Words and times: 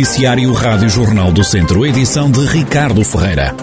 Noticiário 0.00 0.50
Rádio 0.54 0.88
Jornal 0.88 1.30
do 1.30 1.44
Centro, 1.44 1.84
edição 1.84 2.30
de 2.30 2.40
Ricardo 2.46 3.04
Ferreira. 3.04 3.54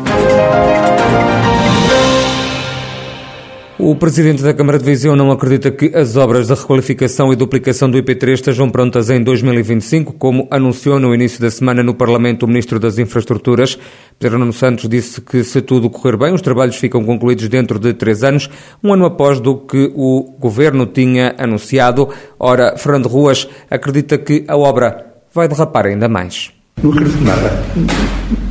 O 3.79 3.95
presidente 3.95 4.43
da 4.43 4.53
Câmara 4.53 4.77
de 4.77 4.85
Viseu 4.85 5.15
não 5.15 5.31
acredita 5.31 5.71
que 5.71 5.91
as 5.95 6.15
obras 6.15 6.45
de 6.45 6.53
requalificação 6.53 7.33
e 7.33 7.35
duplicação 7.35 7.89
do 7.89 7.97
IP3 7.97 8.33
estejam 8.33 8.69
prontas 8.69 9.09
em 9.09 9.23
2025, 9.23 10.13
como 10.13 10.47
anunciou 10.51 10.99
no 10.99 11.11
início 11.11 11.41
da 11.41 11.49
semana 11.49 11.81
no 11.81 11.95
Parlamento 11.95 12.43
o 12.43 12.47
Ministro 12.47 12.79
das 12.79 12.99
Infraestruturas. 12.99 13.75
Pedro 14.19 14.37
Nuno 14.37 14.53
Santos 14.53 14.87
disse 14.87 15.19
que, 15.19 15.43
se 15.43 15.59
tudo 15.63 15.89
correr 15.89 16.17
bem, 16.17 16.35
os 16.35 16.41
trabalhos 16.43 16.75
ficam 16.75 17.03
concluídos 17.03 17.49
dentro 17.49 17.79
de 17.79 17.95
três 17.95 18.23
anos, 18.23 18.47
um 18.83 18.93
ano 18.93 19.05
após 19.05 19.39
do 19.39 19.57
que 19.57 19.91
o 19.95 20.35
Governo 20.39 20.85
tinha 20.85 21.33
anunciado. 21.35 22.09
Ora, 22.39 22.77
Fernando 22.77 23.07
Ruas 23.07 23.47
acredita 23.71 24.19
que 24.19 24.45
a 24.47 24.55
obra 24.55 25.16
vai 25.33 25.47
derrapar 25.47 25.85
ainda 25.85 26.07
mais. 26.07 26.51
Não 26.81 26.91
acredito 26.91 27.23
nada. 27.23 27.63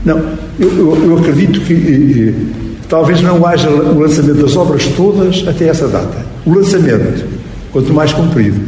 Não, 0.05 0.19
eu, 0.59 0.69
eu, 0.79 1.11
eu 1.11 1.19
acredito 1.19 1.61
que 1.61 2.35
eh, 2.35 2.67
Talvez 2.89 3.21
não 3.21 3.45
haja 3.45 3.69
o 3.69 3.99
lançamento 3.99 4.43
das 4.43 4.57
obras 4.57 4.87
todas 4.97 5.47
até 5.47 5.69
essa 5.69 5.89
data. 5.89 6.25
O 6.45 6.55
lançamento, 6.55 7.25
quanto 7.73 7.93
mais 7.93 8.13
comprido. 8.13 8.61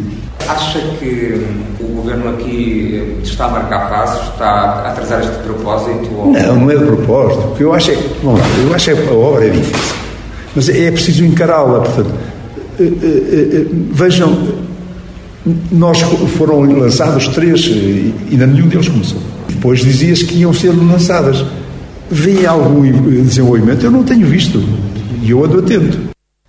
Acha 0.48 0.80
que 0.98 1.46
o 1.80 1.86
Governo 1.86 2.30
aqui 2.30 3.20
está 3.22 3.44
a 3.46 3.50
marcar 3.50 3.88
passos, 3.88 4.28
está 4.28 4.44
a 4.44 4.88
atrasar 4.88 5.20
este 5.20 5.36
propósito? 5.44 6.08
Ou... 6.16 6.32
Não, 6.32 6.56
não 6.56 6.70
é 6.70 6.76
de 6.76 6.84
propósito. 6.84 7.46
O 7.46 7.54
que 7.54 7.62
eu 7.62 7.72
acho 7.72 7.92
é, 7.92 7.98
vamos 8.22 8.40
lá, 8.40 8.46
eu 8.66 8.74
acho 8.74 8.96
que 8.96 9.08
a 9.08 9.12
obra 9.12 9.46
é 9.46 9.50
difícil. 9.50 9.96
Mas 10.56 10.68
é 10.68 10.90
preciso 10.90 11.24
encará-la, 11.24 11.80
portanto. 11.80 12.10
Eh, 12.80 12.84
eh, 12.84 13.56
eh, 13.56 13.66
vejam, 13.92 14.36
nós 15.70 16.00
foram 16.36 16.60
lançados 16.62 17.28
três 17.28 17.66
e 17.66 18.14
ainda 18.30 18.46
nenhum 18.46 18.68
deles 18.68 18.88
começou. 18.88 19.20
Depois 19.48 19.80
dizia-se 19.80 20.24
que 20.26 20.38
iam 20.38 20.52
ser 20.52 20.70
lançadas 20.70 21.44
vê 22.10 22.46
algum 22.46 22.82
desenvolvimento? 23.22 23.84
Eu 23.84 23.90
não 23.90 24.02
tenho 24.02 24.26
visto 24.26 24.60
e 25.22 25.30
eu 25.30 25.44
ando 25.44 25.58
atento. 25.58 26.08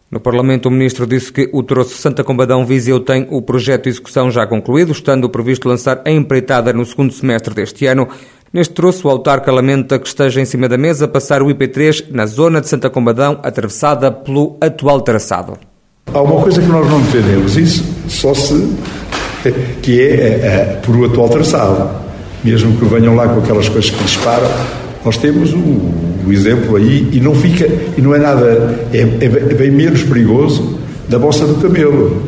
No 0.09 0.19
Parlamento, 0.19 0.67
o 0.67 0.71
Ministro 0.71 1.05
disse 1.05 1.31
que 1.31 1.49
o 1.53 1.61
troço 1.61 1.95
Santa 1.95 2.23
Combadão 2.23 2.65
Viseu 2.65 2.99
tem 2.99 3.27
o 3.29 3.43
projeto 3.43 3.83
de 3.83 3.89
execução 3.89 4.31
já 4.31 4.47
concluído, 4.47 4.91
estando 4.91 5.29
previsto 5.29 5.69
lançar 5.69 6.01
a 6.03 6.09
empreitada 6.09 6.73
no 6.73 6.83
segundo 6.83 7.13
semestre 7.13 7.53
deste 7.53 7.85
ano. 7.85 8.07
Neste 8.51 8.73
troço, 8.73 9.07
o 9.07 9.11
autarca 9.11 9.51
lamenta 9.51 9.99
que 9.99 10.07
esteja 10.07 10.41
em 10.41 10.45
cima 10.45 10.67
da 10.67 10.79
mesa 10.79 11.07
passar 11.07 11.43
o 11.43 11.45
IP3 11.45 12.07
na 12.09 12.25
zona 12.25 12.59
de 12.59 12.67
Santa 12.67 12.89
Combadão, 12.89 13.39
atravessada 13.43 14.11
pelo 14.11 14.57
atual 14.59 15.01
traçado. 15.01 15.68
Há 16.13 16.21
uma 16.21 16.41
coisa 16.41 16.61
que 16.61 16.67
nós 16.67 16.89
não 16.89 17.01
defendemos, 17.01 17.57
isso 17.57 17.83
só 18.07 18.33
se. 18.33 18.53
que 19.81 20.01
é, 20.01 20.03
é, 20.03 20.17
é 20.17 20.79
por 20.83 20.95
o 20.95 21.05
atual 21.05 21.29
traçado. 21.29 21.89
Mesmo 22.43 22.77
que 22.77 22.85
venham 22.85 23.15
lá 23.15 23.27
com 23.27 23.39
aquelas 23.39 23.67
coisas 23.67 23.89
que 23.89 24.03
disparam, 24.03 24.49
nós 25.03 25.17
temos 25.17 25.53
o, 25.53 25.57
o, 26.27 26.31
exemplo 26.31 26.75
aí 26.75 27.09
e 27.11 27.19
não 27.19 27.35
fica 27.35 27.67
e 27.97 28.01
não 28.01 28.13
é 28.15 28.19
nada 28.19 28.79
é, 28.93 28.97
é, 28.97 29.25
é 29.25 29.53
bem 29.55 29.71
menos 29.71 30.03
perigoso 30.03 30.79
da 31.07 31.17
bossa 31.19 31.45
do 31.45 31.55
camelo. 31.55 32.21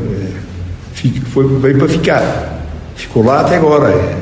É, 0.96 1.08
foi 1.32 1.48
bem 1.59 1.76
para 1.78 1.88
ficar. 1.88 2.66
Ficou 2.96 3.24
lá 3.24 3.42
até 3.42 3.58
agora. 3.58 3.90
É, 3.90 4.16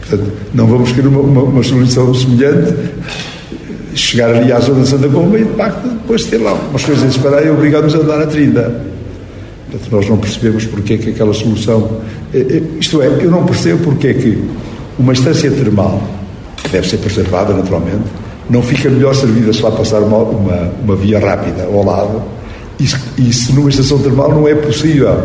portanto, 0.00 0.32
não 0.54 0.66
vamos 0.66 0.92
querer 0.92 1.08
uma, 1.08 1.20
uma, 1.20 1.42
uma, 1.42 1.62
solução 1.62 2.12
semelhante. 2.14 2.74
Chegar 4.06 4.32
ali 4.32 4.52
à 4.52 4.60
zona 4.60 4.82
de 4.82 4.88
Santa 4.88 5.08
Comba 5.08 5.36
e 5.36 5.44
de 5.44 5.54
facto 5.54 5.88
depois 5.88 6.24
ter 6.26 6.38
lá 6.38 6.52
umas 6.52 6.84
coisas 6.84 7.02
a 7.02 7.10
separar 7.10 7.44
e 7.44 7.50
obrigar-nos 7.50 7.92
a 7.92 7.98
andar 7.98 8.20
a 8.20 8.26
30. 8.28 8.62
Portanto, 9.68 9.90
nós 9.90 10.08
não 10.08 10.16
percebemos 10.16 10.64
porque 10.64 10.94
é 10.94 10.96
que 10.96 11.10
aquela 11.10 11.34
solução. 11.34 12.02
É, 12.32 12.38
é, 12.38 12.62
isto 12.78 13.02
é, 13.02 13.08
eu 13.08 13.32
não 13.32 13.44
percebo 13.44 13.82
porque 13.82 14.06
é 14.06 14.14
que 14.14 14.44
uma 14.96 15.12
estância 15.12 15.50
termal 15.50 16.00
que 16.62 16.68
deve 16.68 16.88
ser 16.88 16.98
preservada 16.98 17.52
naturalmente, 17.52 18.04
não 18.48 18.62
fica 18.62 18.88
melhor 18.88 19.12
servida 19.12 19.52
se 19.52 19.60
lá 19.60 19.72
passar 19.72 20.00
uma, 20.00 20.18
uma, 20.18 20.72
uma 20.84 20.94
via 20.94 21.18
rápida 21.18 21.64
ao 21.64 21.84
lado 21.84 22.22
e, 22.78 22.84
e 23.18 23.32
se 23.32 23.52
numa 23.52 23.68
estação 23.68 23.98
termal 23.98 24.30
não 24.30 24.46
é 24.46 24.54
possível 24.54 25.18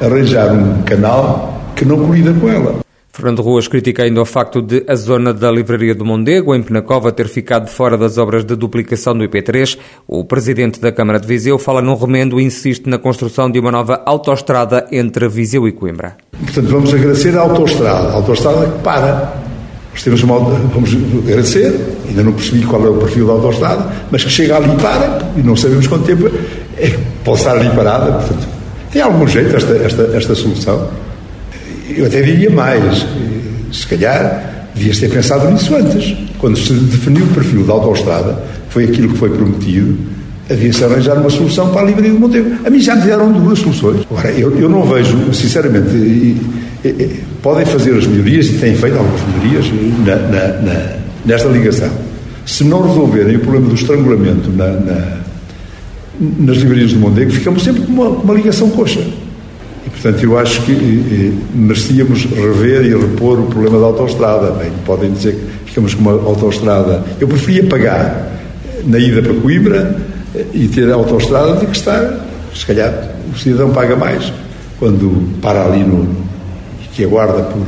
arranjar 0.00 0.52
um 0.52 0.82
canal 0.82 1.60
que 1.74 1.84
não 1.84 1.98
colida 1.98 2.32
com 2.32 2.48
ela. 2.48 2.89
Fernando 3.12 3.42
Ruas 3.42 3.66
critica 3.66 4.04
ainda 4.04 4.22
o 4.22 4.24
facto 4.24 4.62
de 4.62 4.84
a 4.86 4.94
zona 4.94 5.34
da 5.34 5.50
Livraria 5.50 5.94
do 5.94 6.04
Mondego, 6.04 6.54
em 6.54 6.62
Penacova, 6.62 7.10
ter 7.10 7.28
ficado 7.28 7.68
fora 7.68 7.98
das 7.98 8.18
obras 8.18 8.44
de 8.44 8.54
duplicação 8.54 9.16
do 9.16 9.24
IP3. 9.24 9.78
O 10.06 10.24
presidente 10.24 10.80
da 10.80 10.92
Câmara 10.92 11.18
de 11.18 11.26
Viseu 11.26 11.58
fala 11.58 11.82
num 11.82 11.96
remendo 11.96 12.40
e 12.40 12.44
insiste 12.44 12.88
na 12.88 12.98
construção 12.98 13.50
de 13.50 13.58
uma 13.58 13.72
nova 13.72 14.02
autoestrada 14.06 14.86
entre 14.92 15.28
Viseu 15.28 15.66
e 15.66 15.72
Coimbra. 15.72 16.16
Portanto, 16.38 16.68
vamos 16.68 16.94
agradecer 16.94 17.36
a 17.36 17.42
autoestrada, 17.42 18.08
a 18.08 18.12
autoestrada 18.14 18.66
que 18.66 18.82
para 18.82 19.50
temos 20.02 20.22
uma, 20.22 20.38
vamos 20.38 20.96
agradecer, 21.26 21.98
ainda 22.08 22.22
não 22.22 22.32
percebi 22.32 22.64
qual 22.64 22.84
é 22.86 22.88
o 22.88 22.94
perfil 22.94 23.26
da 23.26 23.32
autostrada, 23.32 23.86
mas 24.10 24.24
que 24.24 24.30
chega 24.30 24.56
ali 24.56 24.74
para, 24.76 25.20
e 25.36 25.42
não 25.42 25.54
sabemos 25.54 25.86
quanto 25.86 26.04
tempo 26.04 26.30
é, 26.78 26.96
pode 27.22 27.38
estar 27.38 27.56
ali 27.56 27.68
parada. 27.70 28.12
Portanto, 28.12 28.48
tem 28.90 29.02
algum 29.02 29.26
jeito 29.26 29.54
esta, 29.54 29.72
esta, 29.74 30.02
esta 30.16 30.34
solução? 30.34 30.88
Eu 31.96 32.06
até 32.06 32.22
diria 32.22 32.50
mais, 32.50 33.06
se 33.72 33.86
calhar 33.86 34.68
devias 34.74 34.98
ter 34.98 35.10
pensado 35.10 35.50
nisso 35.50 35.74
antes. 35.74 36.16
Quando 36.38 36.58
se 36.58 36.72
definiu 36.72 37.24
o 37.24 37.28
perfil 37.28 37.64
da 37.64 37.74
autostrada, 37.74 38.42
foi 38.68 38.84
aquilo 38.84 39.10
que 39.10 39.18
foi 39.18 39.30
prometido, 39.30 39.98
havia-se 40.50 40.82
arranjar 40.84 41.18
uma 41.18 41.30
solução 41.30 41.70
para 41.70 41.82
a 41.82 41.84
livraria 41.84 42.12
do 42.12 42.18
Monteiro. 42.18 42.52
A 42.64 42.70
mim 42.70 42.80
já 42.80 42.96
me 42.96 43.02
deram 43.02 43.30
duas 43.32 43.58
soluções. 43.58 44.06
Agora, 44.10 44.30
eu, 44.32 44.56
eu 44.58 44.68
não 44.68 44.82
vejo, 44.82 45.32
sinceramente, 45.32 45.94
e, 45.94 46.40
e, 46.84 47.20
podem 47.42 47.64
fazer 47.66 47.94
as 47.96 48.06
melhorias 48.06 48.46
e 48.46 48.54
têm 48.54 48.74
feito 48.74 48.96
algumas 48.96 49.20
melhorias 49.28 49.66
na, 50.04 50.16
na, 50.16 50.48
na, 50.62 50.96
nesta 51.24 51.48
ligação. 51.48 51.90
Se 52.46 52.64
não 52.64 52.86
resolverem 52.86 53.36
o 53.36 53.40
problema 53.40 53.68
do 53.68 53.74
estrangulamento 53.74 54.50
nas 56.20 56.56
livrarias 56.56 56.92
do 56.92 56.98
Mondego, 56.98 57.30
ficamos 57.30 57.62
sempre 57.62 57.82
com 57.82 57.92
uma, 57.92 58.08
uma, 58.08 58.34
ligação 58.34 58.70
coxa. 58.70 59.00
Portanto, 59.90 60.22
eu 60.24 60.38
acho 60.38 60.62
que 60.62 60.72
e, 60.72 61.38
merecíamos 61.54 62.24
rever 62.24 62.84
e 62.84 62.96
repor 62.96 63.40
o 63.40 63.46
problema 63.46 63.78
da 63.78 63.86
autoestrada. 63.86 64.50
Bem, 64.52 64.72
podem 64.84 65.12
dizer 65.12 65.34
que 65.34 65.70
ficamos 65.70 65.94
com 65.94 66.02
uma 66.02 66.12
autoestrada. 66.12 67.04
Eu 67.20 67.28
preferia 67.28 67.64
pagar 67.64 68.30
na 68.84 68.98
ida 68.98 69.22
para 69.22 69.34
Coimbra 69.34 69.96
e 70.54 70.68
ter 70.68 70.90
a 70.90 70.94
autoestrada 70.94 71.54
do 71.54 71.66
que 71.66 71.76
estar, 71.76 72.20
se 72.54 72.64
calhar, 72.64 73.10
o 73.32 73.38
cidadão 73.38 73.70
paga 73.70 73.96
mais 73.96 74.32
quando 74.78 75.38
para 75.40 75.64
ali 75.66 75.84
no, 75.84 76.08
que 77.00 77.04
aguarda 77.04 77.42
por, 77.44 77.66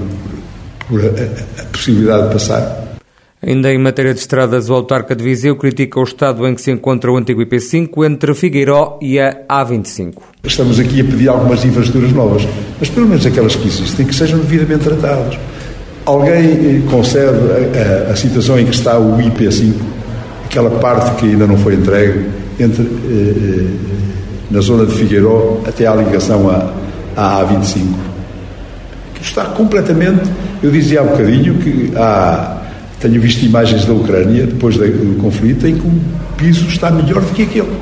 por 0.88 1.04
a, 1.04 1.62
a, 1.62 1.64
possibilidade 1.66 2.28
de 2.28 2.32
passar. 2.34 2.81
Ainda 3.44 3.72
em 3.72 3.78
matéria 3.78 4.14
de 4.14 4.20
estradas, 4.20 4.70
o 4.70 4.74
autarca 4.74 5.16
de 5.16 5.24
Viseu 5.24 5.56
critica 5.56 5.98
o 5.98 6.04
estado 6.04 6.46
em 6.46 6.54
que 6.54 6.62
se 6.62 6.70
encontra 6.70 7.10
o 7.10 7.16
antigo 7.16 7.42
IP5 7.42 8.06
entre 8.06 8.34
Figueiró 8.34 8.98
e 9.02 9.18
a 9.18 9.36
A25. 9.48 10.14
Estamos 10.44 10.78
aqui 10.78 11.00
a 11.00 11.04
pedir 11.04 11.28
algumas 11.28 11.64
infraestruturas 11.64 12.12
novas, 12.12 12.46
mas 12.78 12.88
pelo 12.88 13.08
menos 13.08 13.26
aquelas 13.26 13.56
que 13.56 13.66
existem, 13.66 14.06
que 14.06 14.14
sejam 14.14 14.38
devidamente 14.38 14.84
tratadas. 14.84 15.36
Alguém 16.06 16.50
eh, 16.50 16.82
concede 16.88 17.28
a, 17.28 18.08
a, 18.08 18.12
a 18.12 18.16
situação 18.16 18.58
em 18.60 18.64
que 18.64 18.74
está 18.74 18.96
o 18.98 19.18
IP5, 19.18 19.74
aquela 20.44 20.70
parte 20.78 21.20
que 21.20 21.26
ainda 21.26 21.46
não 21.46 21.56
foi 21.56 21.74
entregue, 21.74 22.26
entre, 22.60 22.84
eh, 22.84 22.86
eh, 23.10 23.66
na 24.52 24.60
zona 24.60 24.86
de 24.86 24.94
Figueiró 24.94 25.60
até 25.66 25.86
à 25.86 25.94
ligação 25.96 26.48
à, 26.48 26.72
à 27.16 27.44
A25 27.44 28.12
está 29.22 29.44
completamente. 29.46 30.30
Eu 30.62 30.70
dizia 30.70 31.00
há 31.00 31.04
bocadinho 31.04 31.54
que 31.58 31.92
há. 31.96 32.58
Tenho 33.02 33.20
visto 33.20 33.44
imagens 33.44 33.84
da 33.84 33.92
Ucrânia, 33.92 34.46
depois 34.46 34.76
do 34.76 35.20
conflito, 35.20 35.66
em 35.66 35.74
que 35.74 35.84
o 35.84 36.00
piso 36.36 36.68
está 36.68 36.88
melhor 36.88 37.20
do 37.20 37.32
que 37.34 37.42
aquele. 37.42 37.72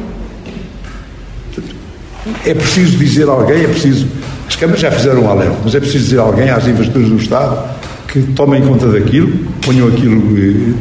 É 2.47 2.55
preciso 2.55 2.97
dizer 2.97 3.29
a 3.29 3.33
alguém, 3.33 3.65
é 3.65 3.69
preciso. 3.69 4.07
As 4.49 4.57
câmaras 4.57 4.81
já 4.81 4.91
fizeram 4.91 5.25
um 5.25 5.29
alerta, 5.29 5.59
mas 5.63 5.75
é 5.75 5.81
preciso 5.81 6.05
dizer 6.05 6.19
a 6.21 6.23
alguém 6.23 6.49
às 6.49 6.67
infraestruturas 6.67 7.11
do 7.11 7.17
Estado 7.17 7.69
que 8.09 8.23
tomem 8.33 8.63
conta 8.63 8.89
daquilo, 8.89 9.31
ponham 9.61 9.89
aquilo 9.89 10.39
eh, 10.39 10.73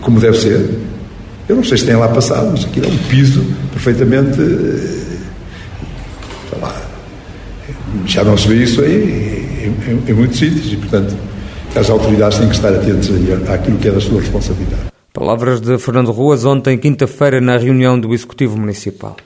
como 0.00 0.18
deve 0.18 0.38
ser. 0.38 0.78
Eu 1.46 1.56
não 1.56 1.62
sei 1.62 1.76
se 1.76 1.84
tem 1.84 1.94
lá 1.94 2.08
passado, 2.08 2.48
mas 2.52 2.64
aquilo 2.64 2.86
é 2.86 2.88
um 2.88 2.96
piso 3.08 3.44
perfeitamente. 3.70 4.40
Eh, 4.40 5.04
já 8.06 8.24
não 8.24 8.36
se 8.36 8.48
vê 8.48 8.62
isso 8.62 8.80
aí 8.80 9.46
em, 9.62 9.90
em, 9.90 10.02
em 10.08 10.12
muitos 10.14 10.38
sítios 10.38 10.72
e, 10.72 10.76
portanto, 10.76 11.14
as 11.76 11.90
autoridades 11.90 12.38
têm 12.38 12.48
que 12.48 12.54
estar 12.54 12.72
atentas 12.72 13.10
àquilo 13.50 13.78
que 13.78 13.88
é 13.88 13.90
da 13.90 14.00
sua 14.00 14.20
responsabilidade. 14.20 14.92
Palavras 15.12 15.60
de 15.60 15.78
Fernando 15.78 16.12
Ruas 16.12 16.44
ontem, 16.44 16.78
quinta-feira, 16.78 17.40
na 17.40 17.56
reunião 17.56 17.98
do 17.98 18.12
Executivo 18.12 18.56
Municipal. 18.56 19.16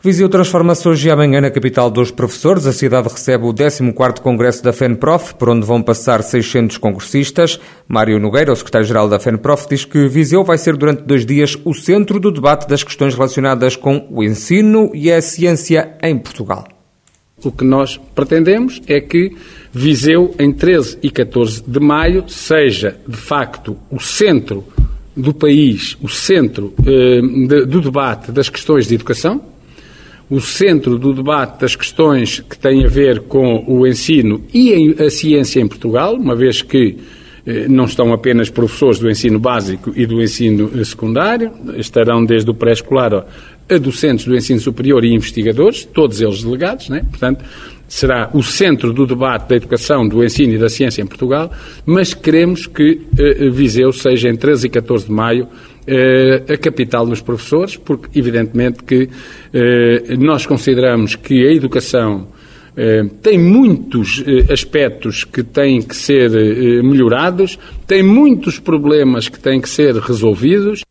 Viseu 0.00 0.28
transforma-se 0.28 0.88
hoje 0.88 1.08
e 1.08 1.10
amanhã 1.10 1.40
na 1.40 1.50
capital 1.50 1.90
dos 1.90 2.12
professores. 2.12 2.66
A 2.66 2.72
cidade 2.72 3.08
recebe 3.08 3.44
o 3.44 3.52
14º 3.52 4.20
Congresso 4.20 4.62
da 4.62 4.72
FENPROF, 4.72 5.34
por 5.34 5.48
onde 5.48 5.66
vão 5.66 5.82
passar 5.82 6.22
600 6.22 6.78
concursistas. 6.78 7.58
Mário 7.88 8.20
Nogueira, 8.20 8.52
o 8.52 8.56
secretário-geral 8.56 9.08
da 9.08 9.18
FENPROF, 9.18 9.68
diz 9.68 9.84
que 9.84 10.06
Viseu 10.06 10.44
vai 10.44 10.56
ser 10.56 10.76
durante 10.76 11.02
dois 11.02 11.26
dias 11.26 11.56
o 11.64 11.74
centro 11.74 12.20
do 12.20 12.30
debate 12.30 12.68
das 12.68 12.84
questões 12.84 13.14
relacionadas 13.16 13.74
com 13.74 14.06
o 14.08 14.22
ensino 14.22 14.92
e 14.94 15.10
a 15.10 15.20
ciência 15.20 15.96
em 16.00 16.16
Portugal. 16.16 16.77
O 17.44 17.52
que 17.52 17.64
nós 17.64 17.98
pretendemos 18.14 18.82
é 18.86 19.00
que 19.00 19.32
Viseu, 19.72 20.34
em 20.38 20.52
13 20.52 20.98
e 21.02 21.10
14 21.10 21.62
de 21.66 21.78
maio, 21.78 22.24
seja 22.26 22.96
de 23.06 23.16
facto 23.16 23.76
o 23.90 24.00
centro 24.00 24.64
do 25.14 25.34
país, 25.34 25.96
o 26.00 26.08
centro 26.08 26.72
eh, 26.86 27.20
de, 27.20 27.66
do 27.66 27.80
debate 27.80 28.32
das 28.32 28.48
questões 28.48 28.86
de 28.86 28.94
educação, 28.94 29.42
o 30.30 30.40
centro 30.40 30.98
do 30.98 31.12
debate 31.12 31.60
das 31.60 31.74
questões 31.74 32.40
que 32.40 32.58
têm 32.58 32.84
a 32.84 32.88
ver 32.88 33.20
com 33.22 33.64
o 33.66 33.86
ensino 33.86 34.42
e 34.52 34.94
a 35.02 35.10
ciência 35.10 35.60
em 35.60 35.66
Portugal, 35.66 36.14
uma 36.14 36.36
vez 36.36 36.60
que 36.62 36.96
não 37.68 37.84
estão 37.84 38.12
apenas 38.12 38.50
professores 38.50 38.98
do 38.98 39.08
ensino 39.10 39.38
básico 39.38 39.92
e 39.96 40.04
do 40.06 40.20
ensino 40.20 40.70
eh, 40.74 40.84
secundário, 40.84 41.50
estarão 41.76 42.24
desde 42.24 42.50
o 42.50 42.54
pré-escolar 42.54 43.26
a 43.70 43.78
docentes 43.78 44.26
do 44.26 44.36
ensino 44.36 44.60
superior 44.60 45.04
e 45.04 45.14
investigadores, 45.14 45.84
todos 45.84 46.20
eles 46.20 46.42
delegados, 46.42 46.88
né? 46.90 47.04
portanto, 47.08 47.44
será 47.86 48.30
o 48.34 48.42
centro 48.42 48.92
do 48.92 49.06
debate 49.06 49.48
da 49.48 49.56
educação, 49.56 50.06
do 50.06 50.22
ensino 50.22 50.54
e 50.54 50.58
da 50.58 50.68
ciência 50.68 51.00
em 51.00 51.06
Portugal, 51.06 51.50
mas 51.86 52.12
queremos 52.12 52.66
que 52.66 53.00
eh, 53.18 53.48
Viseu 53.48 53.92
seja 53.92 54.28
em 54.28 54.36
13 54.36 54.66
e 54.66 54.70
14 54.70 55.06
de 55.06 55.12
maio 55.12 55.48
a 56.52 56.56
capital 56.58 57.06
dos 57.06 57.22
professores, 57.22 57.74
porque 57.74 58.18
evidentemente 58.18 58.84
que 58.84 59.08
nós 60.18 60.44
consideramos 60.44 61.16
que 61.16 61.46
a 61.46 61.50
educação 61.50 62.28
eh, 62.28 62.37
tem 63.22 63.38
muitos 63.38 64.22
eh, 64.24 64.52
aspectos 64.52 65.24
que 65.24 65.42
têm 65.42 65.82
que 65.82 65.96
ser 65.96 66.30
eh, 66.32 66.82
melhorados, 66.82 67.58
tem 67.86 68.02
muitos 68.02 68.58
problemas 68.58 69.28
que 69.28 69.38
têm 69.38 69.60
que 69.60 69.68
ser 69.68 69.96
resolvidos. 69.96 70.82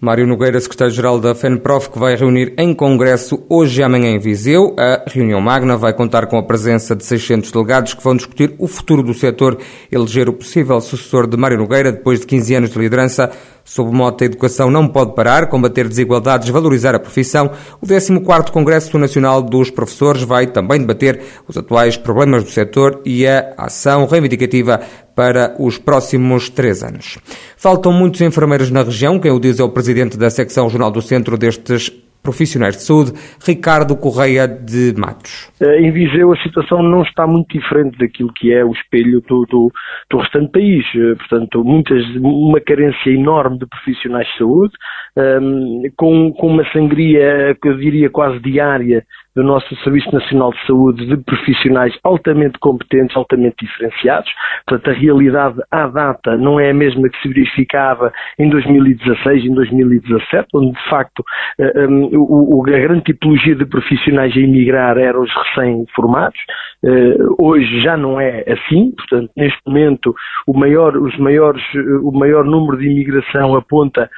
Mário 0.00 0.26
Nogueira, 0.26 0.58
secretário-geral 0.58 1.20
da 1.20 1.34
FENPROF, 1.34 1.90
que 1.90 1.98
vai 1.98 2.16
reunir 2.16 2.54
em 2.56 2.72
Congresso 2.72 3.44
hoje 3.50 3.82
e 3.82 3.84
amanhã 3.84 4.08
em 4.08 4.18
Viseu. 4.18 4.74
A 4.78 5.04
reunião 5.06 5.42
magna 5.42 5.76
vai 5.76 5.92
contar 5.92 6.24
com 6.24 6.38
a 6.38 6.42
presença 6.42 6.96
de 6.96 7.04
600 7.04 7.52
delegados 7.52 7.92
que 7.92 8.02
vão 8.02 8.16
discutir 8.16 8.54
o 8.58 8.66
futuro 8.66 9.02
do 9.02 9.12
setor, 9.12 9.58
eleger 9.92 10.26
o 10.26 10.32
possível 10.32 10.80
sucessor 10.80 11.26
de 11.26 11.36
Mário 11.36 11.58
Nogueira 11.58 11.92
depois 11.92 12.18
de 12.20 12.26
15 12.26 12.54
anos 12.54 12.70
de 12.70 12.78
liderança. 12.78 13.30
Sob 13.62 13.90
o 13.90 13.92
mote 13.92 14.24
A 14.24 14.26
Educação 14.26 14.70
não 14.70 14.88
pode 14.88 15.14
parar, 15.14 15.48
combater 15.48 15.86
desigualdades, 15.86 16.48
valorizar 16.48 16.94
a 16.94 16.98
profissão, 16.98 17.50
o 17.78 17.86
14º 17.86 18.50
Congresso 18.50 18.98
Nacional 18.98 19.42
dos 19.42 19.70
Professores 19.70 20.22
vai 20.22 20.46
também 20.46 20.80
debater 20.80 21.20
os 21.46 21.58
atuais 21.58 21.96
problemas 21.98 22.42
do 22.42 22.50
setor 22.50 23.02
e 23.04 23.26
a 23.26 23.52
ação 23.58 24.06
reivindicativa 24.06 24.80
para 25.20 25.54
os 25.60 25.76
próximos 25.76 26.48
três 26.48 26.82
anos. 26.82 27.18
Faltam 27.54 27.92
muitos 27.92 28.22
enfermeiros 28.22 28.70
na 28.70 28.82
região, 28.82 29.20
quem 29.20 29.30
o 29.30 29.38
diz 29.38 29.60
é 29.60 29.62
o 29.62 29.68
presidente 29.68 30.16
da 30.16 30.30
secção 30.30 30.66
Jornal 30.70 30.90
do 30.90 31.02
Centro 31.02 31.36
destes 31.36 31.90
profissionais 32.22 32.74
de 32.74 32.82
saúde, 32.84 33.12
Ricardo 33.46 33.94
Correia 33.96 34.48
de 34.48 34.94
Matos. 34.96 35.52
Eh, 35.60 35.82
em 35.82 35.92
Viseu 35.92 36.32
a 36.32 36.42
situação 36.42 36.82
não 36.82 37.02
está 37.02 37.26
muito 37.26 37.58
diferente 37.58 37.98
daquilo 37.98 38.32
que 38.34 38.50
é 38.50 38.64
o 38.64 38.72
espelho 38.72 39.20
do, 39.28 39.44
do, 39.44 39.70
do 40.10 40.18
restante 40.18 40.52
país. 40.52 40.86
Eh, 40.94 41.14
portanto, 41.16 41.62
muitas, 41.64 42.02
uma 42.16 42.60
carência 42.60 43.10
enorme 43.10 43.58
de 43.58 43.66
profissionais 43.66 44.26
de 44.26 44.38
saúde, 44.38 44.72
ehm, 45.18 45.82
com, 45.98 46.32
com 46.32 46.46
uma 46.46 46.64
sangria 46.72 47.54
que 47.60 47.68
eu 47.68 47.76
diria 47.76 48.08
quase 48.08 48.40
diária 48.40 49.04
do 49.40 49.46
nosso 49.46 49.74
Serviço 49.76 50.12
Nacional 50.12 50.52
de 50.52 50.66
Saúde 50.66 51.06
de 51.06 51.16
profissionais 51.16 51.94
altamente 52.04 52.58
competentes, 52.58 53.16
altamente 53.16 53.64
diferenciados. 53.64 54.30
Portanto, 54.66 54.90
a 54.90 55.00
realidade 55.00 55.56
à 55.70 55.86
data 55.86 56.36
não 56.36 56.60
é 56.60 56.70
a 56.70 56.74
mesma 56.74 57.08
que 57.08 57.20
se 57.22 57.28
verificava 57.28 58.12
em 58.38 58.50
2016, 58.50 59.44
em 59.46 59.54
2017, 59.54 60.48
onde 60.54 60.72
de 60.72 60.90
facto 60.90 61.24
eh, 61.58 61.86
um, 61.86 62.62
a 62.66 62.78
grande 62.78 63.04
tipologia 63.04 63.54
de 63.56 63.64
profissionais 63.64 64.36
a 64.36 64.40
emigrar 64.40 64.98
eram 64.98 65.22
os 65.22 65.30
recém-formados. 65.34 66.38
Uh, 66.82 67.36
hoje 67.38 67.82
já 67.82 67.96
não 67.96 68.18
é 68.18 68.42
assim, 68.46 68.92
portanto, 68.92 69.30
neste 69.36 69.60
momento 69.66 70.14
o 70.46 70.58
maior, 70.58 70.96
os 70.96 71.16
maiores, 71.18 71.62
o 72.02 72.10
maior 72.10 72.44
número 72.44 72.78
de 72.78 72.86
imigração 72.86 73.54
aponta 73.54 74.08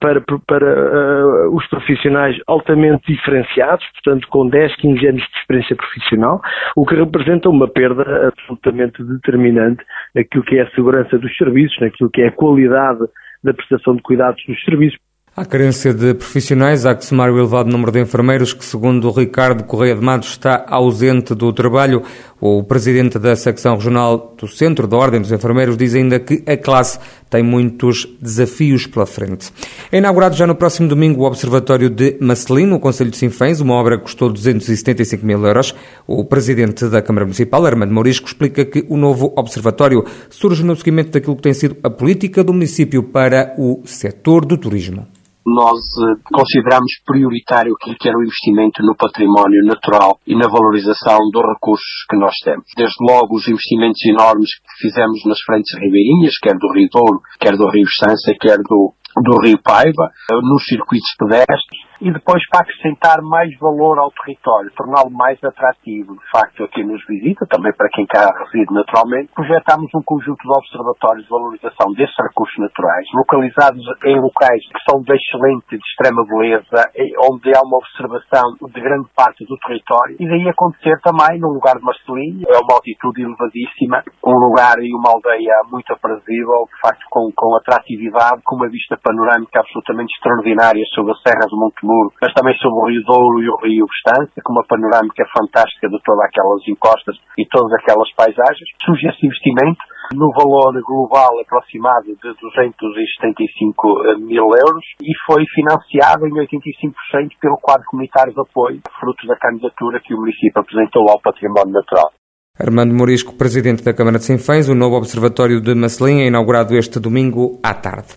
para, 0.00 0.20
para 0.46 0.66
uh, 0.66 1.56
os 1.56 1.66
profissionais 1.68 2.36
altamente 2.46 3.12
diferenciados, 3.12 3.84
portanto, 3.92 4.28
com 4.28 4.48
10 4.48 4.71
10, 4.72 4.76
15 4.76 5.06
anos 5.06 5.22
de 5.22 5.38
experiência 5.38 5.76
profissional, 5.76 6.40
o 6.76 6.86
que 6.86 6.94
representa 6.94 7.48
uma 7.48 7.68
perda 7.68 8.28
absolutamente 8.28 9.02
determinante 9.02 9.84
naquilo 10.14 10.44
que 10.44 10.56
é 10.56 10.62
a 10.62 10.70
segurança 10.70 11.18
dos 11.18 11.36
serviços, 11.36 11.78
naquilo 11.80 12.10
que 12.10 12.22
é 12.22 12.28
a 12.28 12.32
qualidade 12.32 13.00
da 13.42 13.52
prestação 13.52 13.96
de 13.96 14.02
cuidados 14.02 14.42
dos 14.46 14.62
serviços. 14.64 14.98
Há 15.34 15.46
carência 15.46 15.94
de 15.94 16.12
profissionais, 16.12 16.84
há 16.84 16.94
que 16.94 17.06
somar 17.06 17.30
o 17.32 17.38
elevado 17.38 17.70
número 17.70 17.90
de 17.90 18.00
enfermeiros 18.00 18.52
que, 18.52 18.62
segundo 18.62 19.08
o 19.08 19.12
Ricardo 19.12 19.64
Correia 19.64 19.94
de 19.94 20.02
Matos, 20.02 20.28
está 20.28 20.66
ausente 20.68 21.34
do 21.34 21.50
trabalho. 21.54 22.02
O 22.44 22.60
presidente 22.64 23.20
da 23.20 23.36
secção 23.36 23.76
regional 23.76 24.34
do 24.36 24.48
Centro 24.48 24.88
da 24.88 24.96
Ordem 24.96 25.20
dos 25.20 25.30
Enfermeiros 25.30 25.76
diz 25.76 25.94
ainda 25.94 26.18
que 26.18 26.42
a 26.44 26.56
classe 26.56 26.98
tem 27.30 27.40
muitos 27.40 28.04
desafios 28.20 28.84
pela 28.84 29.06
frente. 29.06 29.52
É 29.92 29.98
inaugurado 29.98 30.34
já 30.34 30.44
no 30.44 30.56
próximo 30.56 30.88
domingo 30.88 31.22
o 31.22 31.24
Observatório 31.24 31.88
de 31.88 32.16
Marcelino, 32.20 32.72
no 32.72 32.80
Conselho 32.80 33.12
de 33.12 33.16
Sinfãs, 33.16 33.60
uma 33.60 33.74
obra 33.74 33.96
que 33.96 34.02
custou 34.02 34.28
275 34.28 35.24
mil 35.24 35.46
euros. 35.46 35.72
O 36.04 36.24
presidente 36.24 36.88
da 36.88 37.00
Câmara 37.00 37.26
Municipal, 37.26 37.64
Armando 37.64 37.94
Mourisco, 37.94 38.26
explica 38.26 38.64
que 38.64 38.84
o 38.88 38.96
novo 38.96 39.32
observatório 39.36 40.04
surge 40.28 40.64
no 40.64 40.74
seguimento 40.74 41.12
daquilo 41.12 41.36
que 41.36 41.42
tem 41.42 41.54
sido 41.54 41.76
a 41.80 41.88
política 41.88 42.42
do 42.42 42.52
município 42.52 43.04
para 43.04 43.54
o 43.56 43.82
setor 43.84 44.44
do 44.44 44.58
turismo 44.58 45.06
nós 45.46 45.78
eh, 45.78 46.22
consideramos 46.32 46.92
prioritário 47.04 47.74
aquilo 47.74 47.96
que 47.98 48.08
era 48.08 48.18
o 48.18 48.22
investimento 48.22 48.82
no 48.82 48.96
património 48.96 49.64
natural 49.64 50.18
e 50.26 50.34
na 50.34 50.48
valorização 50.48 51.18
dos 51.32 51.42
recursos 51.42 52.06
que 52.08 52.16
nós 52.16 52.34
temos. 52.44 52.64
Desde 52.76 52.96
logo 53.00 53.36
os 53.36 53.48
investimentos 53.48 54.00
enormes 54.06 54.50
que 54.54 54.88
fizemos 54.88 55.24
nas 55.26 55.40
frentes 55.44 55.74
ribeirinhas, 55.78 56.38
quer 56.42 56.54
do 56.54 56.72
Rio 56.72 56.88
Douro, 56.90 57.20
quer 57.40 57.56
do 57.56 57.68
Rio 57.70 57.84
Estância, 57.84 58.34
quer 58.40 58.58
do, 58.58 58.94
do 59.22 59.40
Rio 59.42 59.58
Paiva, 59.62 60.10
eh, 60.30 60.40
nos 60.42 60.64
circuitos 60.64 61.10
pedestres, 61.18 61.91
e 62.02 62.10
depois 62.10 62.42
para 62.50 62.66
acrescentar 62.66 63.22
mais 63.22 63.48
valor 63.58 63.98
ao 63.98 64.10
território, 64.10 64.72
torná-lo 64.74 65.10
mais 65.10 65.38
atrativo. 65.44 66.18
De 66.18 66.30
facto, 66.30 66.64
aqui 66.64 66.82
nos 66.82 67.00
visita, 67.06 67.46
também 67.46 67.72
para 67.72 67.88
quem 67.90 68.04
cá 68.06 68.26
reside 68.42 68.74
naturalmente, 68.74 69.30
projetamos 69.32 69.86
um 69.94 70.02
conjunto 70.02 70.42
de 70.42 70.50
observatórios 70.50 71.24
de 71.24 71.30
valorização 71.30 71.94
desses 71.94 72.16
recursos 72.18 72.58
naturais, 72.58 73.06
localizados 73.14 73.84
em 74.04 74.18
locais 74.18 74.60
que 74.66 74.82
são 74.90 75.00
de 75.00 75.14
excelente, 75.14 75.78
de 75.78 75.86
extrema 75.86 76.26
beleza, 76.26 76.90
onde 77.30 77.54
há 77.54 77.62
uma 77.62 77.78
observação 77.78 78.58
de 78.58 78.80
grande 78.80 79.08
parte 79.14 79.46
do 79.46 79.56
território, 79.58 80.16
e 80.18 80.26
daí 80.26 80.48
acontecer 80.48 80.98
também 81.06 81.38
num 81.38 81.54
lugar 81.54 81.78
de 81.78 81.84
Marcelinho, 81.84 82.42
é 82.50 82.58
uma 82.58 82.74
altitude 82.74 83.22
elevadíssima, 83.22 84.02
um 84.26 84.34
lugar 84.42 84.74
e 84.82 84.90
uma 84.90 85.14
aldeia 85.14 85.54
muito 85.70 85.92
aprazível, 85.92 86.66
de 86.66 86.80
facto 86.82 87.06
com, 87.10 87.30
com 87.30 87.54
atratividade, 87.54 88.42
com 88.42 88.56
uma 88.56 88.68
vista 88.68 88.98
panorâmica 88.98 89.60
absolutamente 89.60 90.12
extraordinária 90.14 90.82
sobre 90.94 91.12
a 91.12 91.16
Serra 91.22 91.46
do 91.46 91.56
Monte 91.56 91.91
mas 92.20 92.32
também 92.34 92.54
sobre 92.58 92.78
o 92.78 92.88
Rio 92.88 93.02
Douro 93.04 93.42
e 93.42 93.48
o 93.48 93.56
Rio 93.62 93.86
Estância, 93.86 94.42
com 94.42 94.52
uma 94.52 94.64
panorâmica 94.66 95.24
fantástica 95.36 95.88
de 95.88 95.98
todas 96.04 96.24
aquelas 96.26 96.60
encostas 96.68 97.16
e 97.38 97.46
todas 97.46 97.72
aquelas 97.80 98.10
paisagens. 98.14 98.68
Surge 98.84 99.08
esse 99.08 99.26
investimento 99.26 99.80
no 100.14 100.30
valor 100.32 100.74
global 100.82 101.30
aproximado 101.40 102.06
de 102.06 102.34
275 102.40 104.20
mil 104.20 104.48
euros 104.52 104.84
e 105.00 105.12
foi 105.26 105.44
financiado 105.54 106.26
em 106.26 106.32
85% 106.32 107.38
pelo 107.40 107.56
quadro 107.60 107.86
comunitário 107.86 108.32
de 108.32 108.40
apoio, 108.40 108.80
fruto 109.00 109.26
da 109.26 109.36
candidatura 109.36 110.00
que 110.00 110.14
o 110.14 110.18
município 110.18 110.60
apresentou 110.60 111.08
ao 111.10 111.20
património 111.20 111.72
natural. 111.72 112.12
Armando 112.58 112.94
Morisco, 112.94 113.34
presidente 113.34 113.82
da 113.82 113.94
Câmara 113.94 114.18
de 114.18 114.24
Sinfãs, 114.24 114.68
o 114.68 114.74
novo 114.74 114.96
Observatório 114.96 115.60
de 115.60 115.74
Macelim 115.74 116.20
é 116.20 116.26
inaugurado 116.26 116.76
este 116.76 117.00
domingo 117.00 117.58
à 117.62 117.72
tarde. 117.72 118.14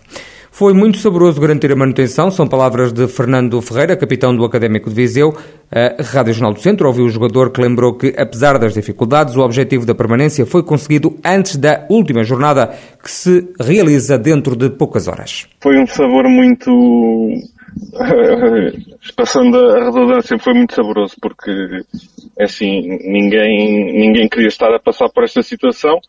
Foi 0.58 0.72
muito 0.72 0.96
saboroso 0.96 1.38
garantir 1.38 1.70
a 1.70 1.76
manutenção, 1.76 2.30
são 2.30 2.48
palavras 2.48 2.90
de 2.90 3.06
Fernando 3.08 3.60
Ferreira, 3.60 3.94
capitão 3.94 4.34
do 4.34 4.42
Académico 4.42 4.88
de 4.88 4.96
Viseu. 4.96 5.36
A 5.70 6.02
Rádio 6.02 6.32
Jornal 6.32 6.54
do 6.54 6.60
Centro 6.60 6.86
ouviu 6.86 7.04
o 7.04 7.10
jogador 7.10 7.52
que 7.52 7.60
lembrou 7.60 7.92
que, 7.92 8.14
apesar 8.16 8.58
das 8.58 8.72
dificuldades, 8.72 9.36
o 9.36 9.42
objetivo 9.42 9.84
da 9.84 9.94
permanência 9.94 10.46
foi 10.46 10.62
conseguido 10.62 11.18
antes 11.22 11.58
da 11.58 11.84
última 11.90 12.24
jornada, 12.24 12.74
que 13.02 13.10
se 13.10 13.46
realiza 13.60 14.16
dentro 14.16 14.56
de 14.56 14.70
poucas 14.70 15.08
horas. 15.08 15.46
Foi 15.60 15.78
um 15.78 15.86
sabor 15.86 16.24
muito. 16.26 16.72
Passando 19.14 19.58
a 19.58 19.84
redundância, 19.84 20.38
foi 20.38 20.54
muito 20.54 20.74
saboroso, 20.74 21.16
porque, 21.20 21.50
é 22.38 22.44
assim, 22.44 22.80
ninguém, 23.04 23.92
ninguém 23.92 24.26
queria 24.26 24.48
estar 24.48 24.74
a 24.74 24.80
passar 24.80 25.10
por 25.10 25.22
esta 25.22 25.42
situação. 25.42 26.00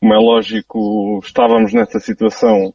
Como 0.00 0.12
é 0.12 0.18
lógico, 0.18 1.20
estávamos 1.24 1.72
nessa 1.72 2.00
situação 2.00 2.74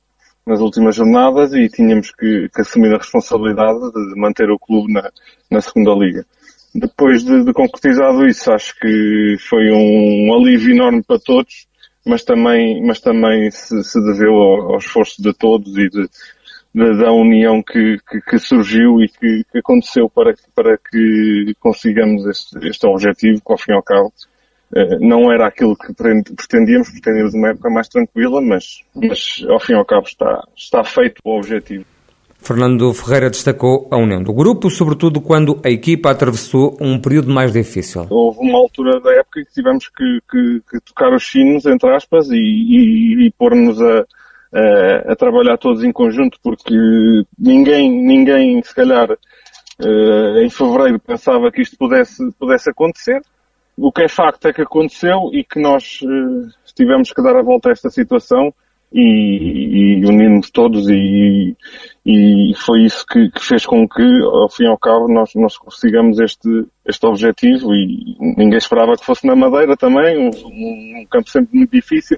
nas 0.50 0.60
últimas 0.62 0.96
jornadas 0.96 1.54
e 1.54 1.70
tínhamos 1.70 2.12
que, 2.12 2.50
que, 2.50 2.62
assumir 2.62 2.92
a 2.92 2.98
responsabilidade 2.98 3.80
de 3.92 4.20
manter 4.20 4.50
o 4.50 4.58
clube 4.58 4.92
na, 4.92 5.12
na 5.50 5.62
segunda 5.62 5.94
liga. 5.94 6.26
Depois 6.74 7.24
de, 7.24 7.44
de, 7.44 7.54
concretizado 7.54 8.26
isso, 8.26 8.52
acho 8.52 8.76
que 8.80 9.36
foi 9.48 9.72
um 9.72 10.34
alívio 10.34 10.74
enorme 10.74 11.04
para 11.04 11.20
todos, 11.20 11.68
mas 12.04 12.24
também, 12.24 12.84
mas 12.84 13.00
também 13.00 13.52
se, 13.52 13.84
se 13.84 14.02
deveu 14.02 14.34
ao, 14.34 14.74
ao 14.74 14.78
esforço 14.78 15.22
de 15.22 15.32
todos 15.34 15.78
e 15.78 15.88
de, 15.88 16.10
da, 16.74 17.12
união 17.12 17.62
que, 17.62 17.98
que, 18.10 18.20
que, 18.22 18.40
surgiu 18.40 19.02
e 19.02 19.08
que, 19.08 19.44
que, 19.52 19.60
aconteceu 19.60 20.10
para, 20.10 20.34
para 20.56 20.78
que 20.78 21.54
consigamos 21.60 22.26
este, 22.26 22.68
este 22.68 22.88
objetivo, 22.88 23.40
que 23.40 23.52
ao 23.52 23.58
fim 23.58 23.72
e 23.72 23.76
ao 23.76 23.84
cabo 23.84 24.12
não 25.00 25.32
era 25.32 25.48
aquilo 25.48 25.76
que 25.76 25.94
pretendíamos, 25.94 26.90
pretendíamos 26.90 27.34
uma 27.34 27.50
época 27.50 27.70
mais 27.70 27.88
tranquila, 27.88 28.42
mas, 28.42 28.82
mas 28.96 29.44
ao 29.50 29.60
fim 29.60 29.74
e 29.74 29.76
ao 29.76 29.86
cabo 29.86 30.06
está, 30.08 30.44
está 30.56 30.84
feito 30.84 31.20
o 31.24 31.38
objetivo. 31.38 31.86
Fernando 32.42 32.94
Ferreira 32.94 33.30
destacou 33.30 33.88
a 33.92 33.98
união 33.98 34.24
do 34.24 34.34
grupo, 34.34 34.70
sobretudo 34.70 35.20
quando 35.20 35.60
a 35.64 35.70
equipa 35.70 36.10
atravessou 36.10 36.78
um 36.80 37.00
período 37.00 37.30
mais 37.30 37.52
difícil. 37.52 38.08
Houve 38.10 38.40
uma 38.40 38.58
altura 38.58 39.00
da 39.02 39.12
época 39.12 39.44
que 39.44 39.54
tivemos 39.54 39.90
que, 39.90 40.20
que, 40.30 40.62
que 40.72 40.80
tocar 40.86 41.14
os 41.14 41.30
sinos, 41.30 41.66
entre 41.66 41.94
aspas, 41.94 42.30
e, 42.30 42.38
e, 42.38 43.28
e 43.28 43.32
pôr-nos 43.38 43.80
a, 43.82 44.06
a, 44.54 45.12
a, 45.12 45.16
trabalhar 45.18 45.58
todos 45.58 45.84
em 45.84 45.92
conjunto, 45.92 46.40
porque 46.42 46.74
ninguém, 47.38 47.92
ninguém 47.92 48.64
se 48.64 48.74
calhar, 48.74 49.12
uh, 49.12 50.38
em 50.40 50.50
fevereiro 50.50 51.00
pensava 51.00 51.52
que 51.52 51.62
isto 51.62 51.78
pudesse, 51.78 52.32
pudesse 52.40 52.70
acontecer. 52.70 53.22
O 53.82 53.92
que 53.92 54.04
é 54.04 54.10
facto 54.10 54.48
é 54.48 54.54
que 54.54 54.62
aconteceu 54.62 55.30
e 55.34 55.44
que 55.44 55.60
nós 55.60 56.02
uh, 56.02 56.50
tivemos 56.76 57.12
que 57.12 57.22
dar 57.22 57.36
a 57.36 57.44
volta 57.44 57.70
a 57.70 57.72
esta 57.72 57.90
situação 57.90 58.54
e, 58.92 60.00
e 60.02 60.06
unirmos 60.06 60.50
todos 60.50 60.90
e, 60.90 61.56
e 62.06 62.54
foi 62.56 62.84
isso 62.84 63.06
que, 63.06 63.30
que, 63.30 63.44
fez 63.44 63.66
com 63.66 63.88
que, 63.88 64.04
ao 64.24 64.50
fim 64.50 64.64
e 64.64 64.68
ao 64.68 64.78
cabo, 64.78 65.08
nós, 65.08 65.34
nós 65.36 65.58
consigamos 65.58 66.20
este, 66.20 66.66
este 66.86 67.06
objetivo 67.06 67.74
e 67.74 68.18
ninguém 68.20 68.58
esperava 68.58 68.98
que 68.98 69.06
fosse 69.06 69.26
na 69.28 69.36
Madeira 69.36 69.78
também, 69.78 70.18
um, 70.18 70.30
um 70.30 71.06
campo 71.10 71.30
sempre 71.30 71.56
muito 71.56 71.72
difícil, 71.72 72.18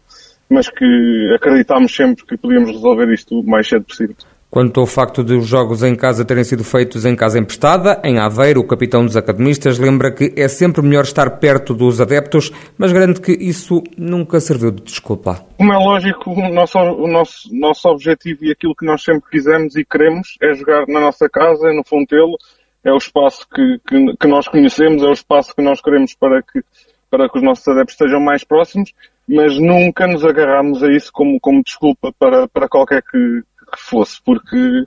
mas 0.49 0.69
que 0.69 1.33
acreditámos 1.35 1.93
sempre 1.93 2.25
que 2.25 2.37
podíamos 2.37 2.71
resolver 2.71 3.11
isto 3.13 3.39
o 3.39 3.43
mais 3.43 3.67
cedo 3.67 3.85
possível. 3.85 4.15
Quanto 4.51 4.81
ao 4.81 4.85
facto 4.85 5.23
de 5.23 5.33
os 5.33 5.47
jogos 5.47 5.81
em 5.81 5.95
casa 5.95 6.25
terem 6.25 6.43
sido 6.43 6.61
feitos 6.61 7.05
em 7.05 7.15
casa 7.15 7.39
emprestada, 7.39 8.01
em 8.03 8.19
Aveiro, 8.19 8.59
o 8.59 8.67
capitão 8.67 9.05
dos 9.05 9.15
academistas 9.15 9.79
lembra 9.79 10.11
que 10.11 10.33
é 10.35 10.49
sempre 10.49 10.81
melhor 10.81 11.05
estar 11.05 11.39
perto 11.39 11.73
dos 11.73 12.01
adeptos, 12.01 12.51
mas 12.77 12.91
garante 12.91 13.21
que 13.21 13.31
isso 13.31 13.81
nunca 13.97 14.41
serviu 14.41 14.69
de 14.69 14.83
desculpa. 14.83 15.45
Como 15.57 15.71
é 15.71 15.77
lógico, 15.77 16.31
o 16.31 16.49
nosso, 16.49 16.77
o 16.77 17.07
nosso, 17.07 17.49
nosso 17.55 17.87
objetivo 17.87 18.43
e 18.43 18.51
aquilo 18.51 18.75
que 18.75 18.85
nós 18.85 19.01
sempre 19.01 19.29
quisemos 19.31 19.77
e 19.77 19.85
queremos 19.85 20.35
é 20.41 20.53
jogar 20.53 20.85
na 20.85 20.99
nossa 20.99 21.29
casa, 21.29 21.71
no 21.71 21.85
Fontelo, 21.85 22.35
é 22.83 22.91
o 22.91 22.97
espaço 22.97 23.47
que, 23.55 23.79
que, 23.87 24.17
que 24.19 24.27
nós 24.27 24.49
conhecemos, 24.49 25.01
é 25.01 25.07
o 25.07 25.13
espaço 25.13 25.55
que 25.55 25.61
nós 25.61 25.81
queremos 25.81 26.13
para 26.13 26.41
que, 26.41 26.61
para 27.09 27.29
que 27.29 27.37
os 27.37 27.43
nossos 27.43 27.65
adeptos 27.69 27.93
estejam 27.93 28.19
mais 28.19 28.43
próximos, 28.43 28.93
mas 29.25 29.57
nunca 29.57 30.05
nos 30.07 30.25
agarramos 30.25 30.83
a 30.83 30.91
isso 30.91 31.09
como, 31.13 31.39
como 31.39 31.63
desculpa 31.63 32.13
para, 32.19 32.49
para 32.49 32.67
qualquer 32.67 33.01
que, 33.01 33.43
que 33.71 33.79
fosse, 33.79 34.21
porque, 34.23 34.85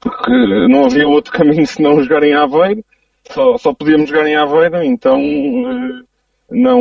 porque 0.00 0.32
não 0.68 0.86
havia 0.86 1.06
outro 1.06 1.32
caminho 1.32 1.66
senão 1.66 2.02
jogar 2.02 2.22
em 2.22 2.34
Aveiro, 2.34 2.84
só, 3.30 3.56
só 3.56 3.72
podíamos 3.72 4.08
jogar 4.08 4.26
em 4.26 4.36
Aveiro, 4.36 4.82
então 4.82 5.18
eh, 5.18 6.02
não, 6.50 6.80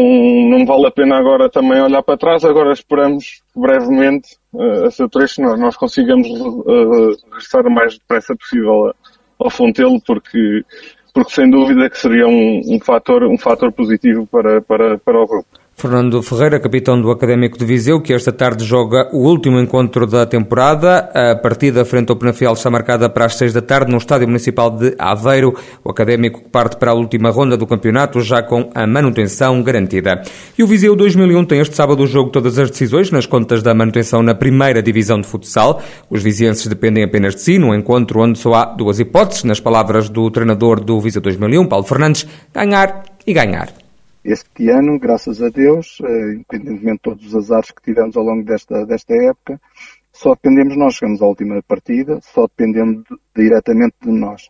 não 0.49 0.65
vale 0.65 0.87
a 0.87 0.91
pena 0.91 1.17
agora 1.17 1.49
também 1.49 1.81
olhar 1.81 2.03
para 2.03 2.17
trás, 2.17 2.43
agora 2.43 2.73
esperamos 2.73 3.41
brevemente 3.55 4.35
uh, 4.53 4.85
a 4.85 5.09
trecho 5.09 5.41
nós, 5.41 5.59
nós 5.59 5.77
consigamos 5.77 6.27
uh, 6.29 7.17
regressar 7.25 7.65
o 7.65 7.71
mais 7.71 7.97
depressa 7.97 8.35
possível 8.35 8.93
ao 9.39 9.49
Fontelo, 9.49 10.01
porque, 10.05 10.63
porque 11.13 11.31
sem 11.31 11.49
dúvida 11.49 11.89
que 11.89 11.97
seria 11.97 12.27
um, 12.27 12.61
um, 12.67 12.79
fator, 12.79 13.23
um 13.23 13.37
fator 13.37 13.71
positivo 13.71 14.27
para, 14.27 14.61
para, 14.61 14.97
para 14.97 15.21
o 15.21 15.27
grupo. 15.27 15.62
Fernando 15.83 16.23
Ferreira, 16.23 16.61
capitão 16.61 17.01
do 17.01 17.11
Académico 17.11 17.57
de 17.57 17.65
Viseu, 17.65 17.99
que 17.99 18.13
esta 18.13 18.31
tarde 18.31 18.63
joga 18.63 19.09
o 19.11 19.27
último 19.27 19.59
encontro 19.59 20.07
da 20.07 20.25
temporada. 20.25 21.09
A 21.13 21.35
partida 21.35 21.83
frente 21.83 22.09
ao 22.09 22.15
Penafiel 22.15 22.53
está 22.53 22.69
marcada 22.69 23.09
para 23.09 23.25
as 23.25 23.35
seis 23.35 23.51
da 23.51 23.61
tarde 23.61 23.91
no 23.91 23.97
Estádio 23.97 24.25
Municipal 24.25 24.69
de 24.69 24.95
Aveiro. 24.97 25.53
O 25.83 25.89
Académico 25.89 26.49
parte 26.49 26.77
para 26.77 26.91
a 26.91 26.93
última 26.93 27.31
ronda 27.31 27.57
do 27.57 27.67
campeonato, 27.67 28.21
já 28.21 28.41
com 28.41 28.69
a 28.73 28.87
manutenção 28.87 29.61
garantida. 29.61 30.21
E 30.57 30.63
o 30.63 30.67
Viseu 30.67 30.95
2001 30.95 31.43
tem 31.43 31.59
este 31.59 31.75
sábado 31.75 32.01
o 32.01 32.07
jogo 32.07 32.29
todas 32.29 32.57
as 32.57 32.71
decisões 32.71 33.11
nas 33.11 33.25
contas 33.25 33.61
da 33.61 33.73
manutenção 33.73 34.23
na 34.23 34.33
primeira 34.33 34.81
divisão 34.81 35.19
de 35.19 35.27
futsal. 35.27 35.81
Os 36.09 36.23
vizienses 36.23 36.65
dependem 36.65 37.03
apenas 37.03 37.35
de 37.35 37.41
si, 37.41 37.59
num 37.59 37.75
encontro 37.75 38.21
onde 38.21 38.39
só 38.39 38.53
há 38.53 38.65
duas 38.67 39.01
hipóteses, 39.01 39.43
nas 39.43 39.59
palavras 39.59 40.07
do 40.07 40.31
treinador 40.31 40.79
do 40.79 40.97
Viseu 41.01 41.21
2001, 41.21 41.67
Paulo 41.67 41.85
Fernandes, 41.85 42.25
ganhar 42.53 43.03
e 43.27 43.33
ganhar. 43.33 43.82
Este 44.23 44.69
ano, 44.69 44.97
graças 44.97 45.41
a 45.41 45.49
Deus, 45.49 45.97
eh, 46.01 46.33
independentemente 46.35 46.95
de 46.95 47.01
todos 47.01 47.25
os 47.25 47.35
azares 47.35 47.71
que 47.71 47.81
tivemos 47.81 48.15
ao 48.15 48.23
longo 48.23 48.45
desta, 48.45 48.85
desta 48.85 49.13
época, 49.13 49.59
só 50.13 50.33
dependemos 50.33 50.77
nós, 50.77 50.95
chegamos 50.95 51.21
à 51.21 51.25
última 51.25 51.61
partida, 51.63 52.19
só 52.21 52.47
dependemos 52.47 53.03
de, 53.03 53.17
diretamente 53.35 53.95
de 54.01 54.11
nós. 54.11 54.49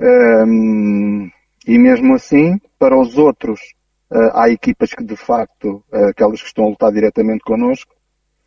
Um, 0.00 1.28
e 1.66 1.78
mesmo 1.78 2.14
assim, 2.14 2.58
para 2.78 2.98
os 2.98 3.18
outros, 3.18 3.60
uh, 4.10 4.30
há 4.32 4.48
equipas 4.48 4.94
que 4.94 5.04
de 5.04 5.16
facto, 5.16 5.84
uh, 5.92 6.06
aquelas 6.10 6.40
que 6.40 6.46
estão 6.46 6.64
a 6.64 6.68
lutar 6.68 6.92
diretamente 6.92 7.44
connosco, 7.44 7.94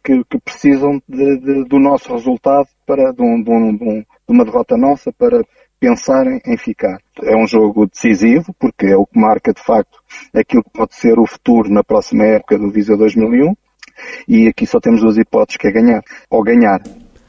que, 0.04 0.24
que 0.24 0.40
precisam 0.40 1.00
de, 1.08 1.38
de, 1.40 1.64
do 1.66 1.78
nosso 1.78 2.12
resultado 2.12 2.68
para, 2.88 3.12
de, 3.12 3.22
um, 3.22 3.44
um, 3.46 3.76
de, 3.76 4.08
uma 4.28 4.46
derrota 4.46 4.78
nossa 4.78 5.12
para 5.12 5.44
pensarem 5.80 6.42
em 6.46 6.58
ficar. 6.58 6.98
É 7.24 7.36
um 7.36 7.48
jogo 7.48 7.88
decisivo, 7.88 8.54
porque 8.60 8.88
é 8.88 8.98
o 8.98 9.06
que 9.06 9.20
marca 9.20 9.54
de 9.54 9.62
facto 9.62 10.00
aquilo 10.34 10.64
que 10.64 10.72
pode 10.72 10.96
ser 10.96 11.18
o 11.18 11.26
futuro 11.26 11.70
na 11.70 11.84
próxima 11.84 12.24
época 12.26 12.58
do 12.58 12.70
Visa 12.70 12.96
2001. 12.98 13.56
E 14.28 14.48
aqui 14.48 14.66
só 14.66 14.80
temos 14.80 15.02
duas 15.02 15.18
hipóteses, 15.18 15.58
que 15.58 15.68
é 15.68 15.72
ganhar 15.72 16.02
ou 16.30 16.44
ganhar. 16.44 16.82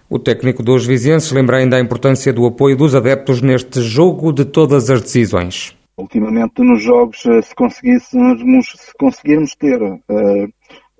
O 0.09 0.19
técnico 0.19 0.63
dos 0.63 0.85
vizienses 0.85 1.31
lembra 1.31 1.59
ainda 1.59 1.77
a 1.77 1.81
importância 1.81 2.33
do 2.33 2.47
apoio 2.47 2.77
dos 2.77 2.95
adeptos 2.95 3.41
neste 3.41 3.81
jogo 3.81 4.33
de 4.33 4.45
todas 4.45 4.91
as 4.91 5.01
decisões. 5.01 5.77
Ultimamente 5.97 6.63
nos 6.63 6.83
jogos, 6.83 7.25
eh, 7.27 7.43
se 7.43 7.55
conseguíssemos, 7.55 8.73
se 8.77 8.93
conseguirmos 8.99 9.55
ter 9.55 9.81
uh, 9.83 10.49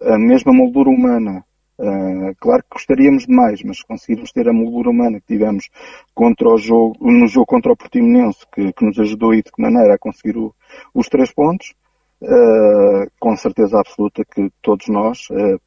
a 0.03 0.19
mesma 0.19 0.53
moldura 0.53 0.91
humana 0.91 1.45
Uh, 1.81 2.37
claro 2.39 2.63
que 2.63 2.75
gostaríamos 2.75 3.27
de 3.27 3.35
mais, 3.35 3.63
mas 3.63 3.83
conseguirmos 3.83 4.31
ter 4.33 4.47
a 4.47 4.53
moldura 4.53 4.91
humana 4.91 5.19
que 5.19 5.29
tivemos 5.29 5.71
contra 6.15 6.47
o 6.47 6.59
jogo, 6.59 6.95
no 7.01 7.27
jogo 7.27 7.47
contra 7.47 7.73
o 7.73 7.77
Portimonense, 7.77 8.45
que, 8.53 8.71
que 8.71 8.85
nos 8.85 8.99
ajudou 8.99 9.33
e 9.33 9.43
de 9.43 9.51
que 9.51 9.63
maneira 9.63 9.95
a 9.95 9.99
conseguir 9.99 10.37
o, 10.37 10.55
os 10.93 11.09
três 11.09 11.33
pontos, 11.33 11.73
uh, 12.21 13.11
com 13.19 13.35
certeza 13.35 13.81
absoluta 13.81 14.23
que 14.27 14.51
todos 14.61 14.89
nós, 14.89 15.27
uh, 15.31 15.59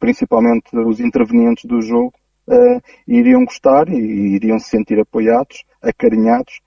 principalmente 0.00 0.74
os 0.74 1.00
intervenientes 1.00 1.66
do 1.66 1.82
jogo, 1.82 2.14
iriam 3.06 3.44
gostar 3.44 3.90
e 3.90 4.36
iriam 4.36 4.58
se 4.58 4.70
sentir 4.70 4.98
apoiados, 4.98 5.64
acarinhados, 5.82 6.62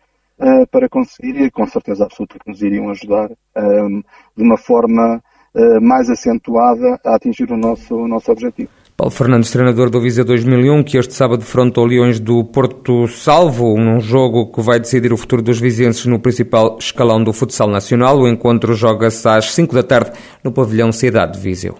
para 0.70 0.88
conseguir, 0.88 1.41
e 1.41 1.50
com 1.50 1.65
certeza 1.65 2.03
absoluta 2.03 2.38
que 2.38 2.48
nos 2.48 2.62
iriam 2.62 2.91
ajudar 2.91 3.29
de 3.29 4.43
uma 4.43 4.58
forma 4.58 5.24
mais 5.81 6.08
acentuada 6.08 7.01
a 7.03 7.15
atingir 7.15 7.51
o 7.51 7.58
nosso, 7.58 7.96
o 7.96 8.08
nosso 8.08 8.31
objetivo. 8.31 8.70
Paulo 9.01 9.10
Fernandes, 9.10 9.50
treinador 9.50 9.89
do 9.89 10.00
Visa 10.00 10.24
2001, 10.24 10.84
que 10.84 10.96
este 10.96 11.15
sábado 11.15 11.39
defrontou 11.39 11.88
Leões 11.88 12.20
do 12.20 12.43
Porto 12.43 13.08
Salvo, 13.08 13.75
num 13.75 14.00
jogo 14.00 14.51
que 14.51 14.62
vai 14.62 14.79
decidir 14.79 15.12
o 15.12 15.17
futuro 15.17 15.41
dos 15.41 15.60
vizienses 15.60 16.05
no 16.05 16.20
principal 16.20 16.77
escalão 16.79 17.24
do 17.24 17.34
futsal 17.34 17.67
nacional. 17.67 18.20
O 18.20 18.27
encontro 18.27 18.75
joga-se 18.75 19.27
às 19.27 19.53
5 19.55 19.74
da 19.74 19.81
tarde 19.81 20.12
no 20.43 20.51
pavilhão 20.51 20.91
Cidade 20.91 21.34
de 21.34 21.39
Viseu. 21.39 21.79